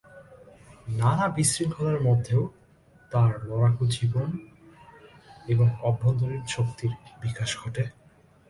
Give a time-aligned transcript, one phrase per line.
[0.99, 2.43] নানা বিশৃঙ্খলার মধ্যেও
[3.11, 4.29] তাঁর লড়াকু জীবন
[5.47, 6.91] এবং অভ্যন্তরীণ শক্তির
[7.21, 7.83] বিকাশ ঘটে।